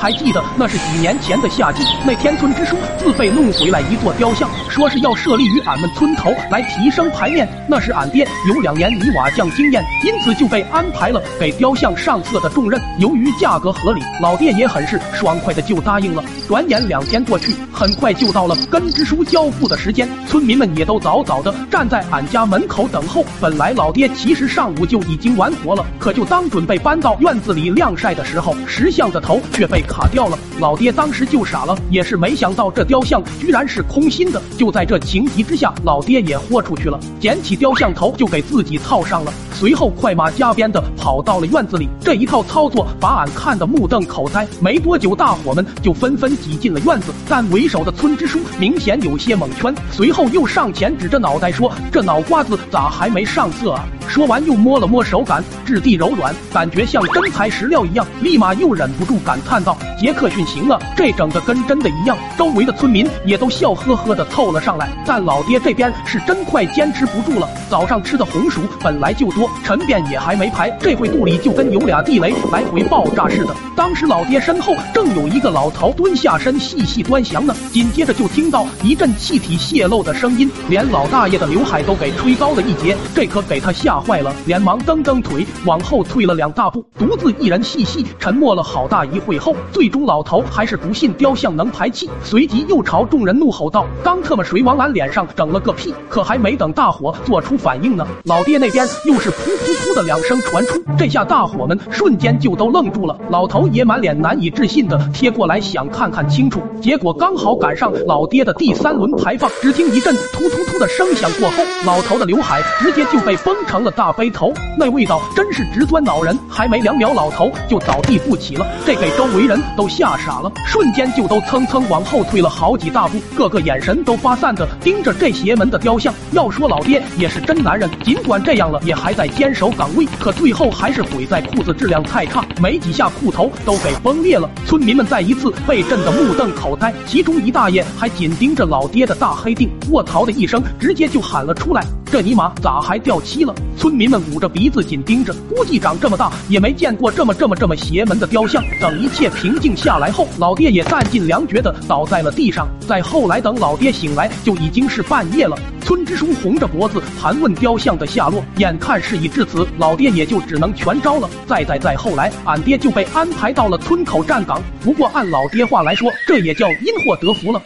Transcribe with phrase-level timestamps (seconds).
[0.00, 7.46] 还记得那是几年前的夏季，那天村支书自费弄回来一座雕像，说是要设立于俺们村头来提升牌面。
[7.68, 12.80] 那是俺爹有两年泥瓦匠经验，因此就被安排了给雕像上色的重任。
[12.98, 16.24] 由于价格合理，老爹也很是爽快的就答应了。
[16.48, 23.22] 转眼两天过去，很快就到了跟支书交付的时间，村民们也都早早的站在俺家门口等候。
[23.38, 30.38] 本来老爹其实上午就已经完活了，可就当准备搬到院子里晾晒的时候，石像的头却被卡掉了。
[30.60, 34.40] 老爹当时就傻了，也是没想到这雕像居然是空心的。
[34.56, 41.88] 就在这情急之下，老爹也豁出去了，捡起雕像头就给自己套上了，随后快马加鞭的跑到了院子里。
[42.00, 44.46] 这一套操作把俺看得目瞪口呆。
[44.60, 67.48] 没多久，大伙们就纷纷挤进了院子，但为首的村支书明显有些蒙圈，随后又上前指着脑袋说：“这脑瓜子咋还没上色啊？”说完又摸了摸手感，质地柔软，感觉像真材实料一样，立马又忍不住感叹道：“杰克逊行啊，这整的跟真的一样。”周围的村民也都笑呵呵的凑了上来，但老爹这边是真快坚持不住了。
[67.68, 73.54] 早上吃的红薯本来就多，陈便也还没排，这会肚里就跟有俩地雷来回爆炸似的。
[73.76, 83.99] 当时老爹身后正有一个老头蹲下身细细端详呢，紧接着就听到一阵气体泄漏的声音，连老大爷的刘海都给吹高了一截，这可给他吓。
[84.00, 86.34] 坏了，连忙蹬蹬腿往后退了。
[86.34, 88.62] 两大步，独自一人细细沉默了。
[88.62, 95.60] 好大一会后，最终老头还是不信雕像能排气，随即又朝众人怒吼道：“刚特么谁往俺脸上整了。
[95.60, 103.18] 个屁？”可还没等大伙做出反应呢，老爹那边又是噗噗噗的两声传出，这下大伙们瞬间就都愣住了。
[103.28, 113.89] 老头也满脸难以置信的贴过来想看看清楚，结果刚好赶上老爹的第三轮排放，只听一阵突突突的声响过后，老头的刘海直接就被崩成了。
[113.92, 126.12] 大背头，那味道真是直钻脑人，还没两秒，老头就倒地不起了，这给周围人都吓傻了，瞬间就都蹭蹭往后退了好几大步，个个眼神都发散的盯着这邪门的雕像。
[126.32, 134.48] 要说老爹也是真男人，尽管这样了，也还在坚守岗位，可最后还是毁在裤子质量太差，没几下裤头都给崩裂了。
[134.66, 141.84] 村民们再一次被震得目瞪口呆，其中一大爷还紧盯着老爹的大黑腚，卧槽的一声，直接就喊了出来。
[142.10, 143.54] 这尼玛咋还掉漆了？
[143.78, 148.64] 村民们捂着鼻子紧盯着，估计长这么大也没见过这么这么这么邪门的雕像。
[148.80, 152.66] 等一切平静下来后，老爹也弹尽粮绝的倒在了地上。
[152.80, 155.56] 再后来，等老爹醒来，就已经是半夜了。
[155.82, 161.30] 村支书红着脖子盘问雕像的下落，眼看事已至此，老爹也就只能全招了。
[161.46, 164.60] 再再再后来，俺爹就被安排到了村口站岗。
[164.82, 167.62] 不过按老爹话来说，这也叫因祸得福了。